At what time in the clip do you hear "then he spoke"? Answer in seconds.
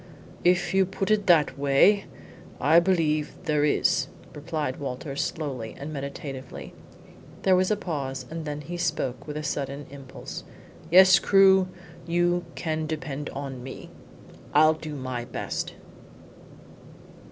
8.43-9.27